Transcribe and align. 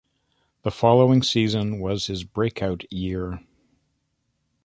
The 0.63 0.71
following 0.71 1.21
season 1.21 1.79
was 1.79 2.07
his 2.07 2.23
breakout 2.23 2.91
year. 2.91 3.43